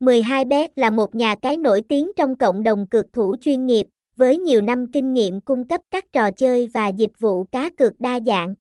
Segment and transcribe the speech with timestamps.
[0.00, 3.86] 12bet là một nhà cái nổi tiếng trong cộng đồng cược thủ chuyên nghiệp,
[4.16, 8.00] với nhiều năm kinh nghiệm cung cấp các trò chơi và dịch vụ cá cược
[8.00, 8.54] đa dạng.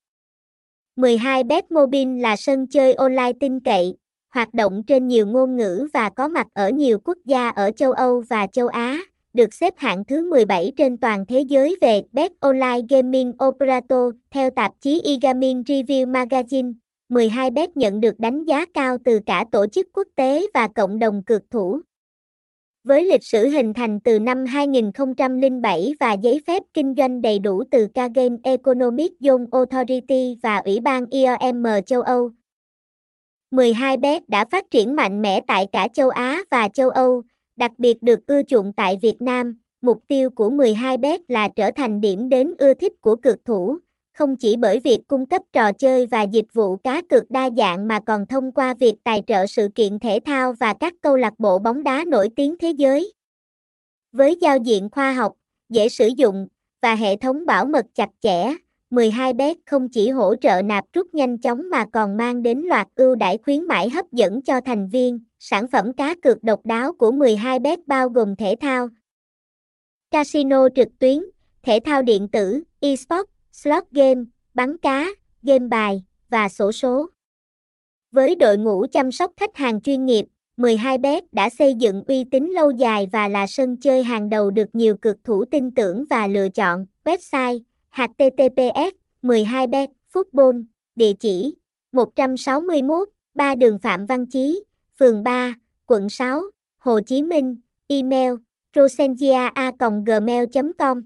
[0.95, 3.95] 12bet Mobile là sân chơi online tin cậy,
[4.29, 7.91] hoạt động trên nhiều ngôn ngữ và có mặt ở nhiều quốc gia ở châu
[7.91, 8.99] Âu và châu Á,
[9.33, 14.49] được xếp hạng thứ 17 trên toàn thế giới về Bet Online Gaming Operator theo
[14.49, 16.73] tạp chí eGaming Review Magazine.
[17.09, 21.23] 12bet nhận được đánh giá cao từ cả tổ chức quốc tế và cộng đồng
[21.23, 21.79] cược thủ.
[22.83, 27.63] Với lịch sử hình thành từ năm 2007 và giấy phép kinh doanh đầy đủ
[27.71, 32.31] từ Kagame Economic Zone Authority và Ủy ban IOM châu Âu,
[33.51, 37.23] 12bet đã phát triển mạnh mẽ tại cả châu Á và châu Âu,
[37.55, 39.59] đặc biệt được ưa chuộng tại Việt Nam.
[39.81, 43.77] Mục tiêu của 12bet là trở thành điểm đến ưa thích của cược thủ,
[44.17, 47.87] không chỉ bởi việc cung cấp trò chơi và dịch vụ cá cược đa dạng
[47.87, 51.33] mà còn thông qua việc tài trợ sự kiện thể thao và các câu lạc
[51.37, 53.13] bộ bóng đá nổi tiếng thế giới.
[54.11, 55.33] Với giao diện khoa học,
[55.69, 56.47] dễ sử dụng
[56.81, 58.53] và hệ thống bảo mật chặt chẽ,
[58.91, 63.15] 12bet không chỉ hỗ trợ nạp rút nhanh chóng mà còn mang đến loạt ưu
[63.15, 65.19] đãi khuyến mãi hấp dẫn cho thành viên.
[65.39, 68.89] Sản phẩm cá cược độc đáo của 12bet bao gồm thể thao,
[70.11, 71.23] casino trực tuyến,
[71.63, 75.07] thể thao điện tử, eSports, slot game, bắn cá,
[75.43, 77.09] game bài và sổ số.
[78.11, 80.25] Với đội ngũ chăm sóc khách hàng chuyên nghiệp,
[80.57, 84.69] 12bet đã xây dựng uy tín lâu dài và là sân chơi hàng đầu được
[84.73, 86.85] nhiều cực thủ tin tưởng và lựa chọn.
[87.03, 87.59] Website
[87.91, 90.63] https 12bet football
[90.95, 91.55] địa chỉ
[91.91, 94.63] 161 3 đường Phạm Văn Chí
[94.99, 95.53] phường 3
[95.85, 96.41] quận 6
[96.77, 97.55] Hồ Chí Minh
[97.87, 98.33] email
[98.75, 99.51] rosengia
[100.05, 100.45] gmail
[100.77, 101.01] com